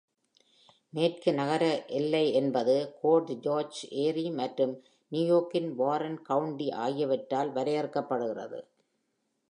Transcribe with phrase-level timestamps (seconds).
[0.93, 4.73] மேற்கு நகரக் எல்லை என்பது கோடு ஜார்ஜ் ஏரி மற்றும்
[5.11, 8.61] நியூயார்க்கின் வாரன் கவுண்டி ஆகியவற்றால் வரையறுக்கப்படுகிறது.